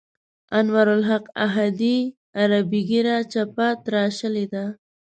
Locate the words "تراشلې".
3.85-4.45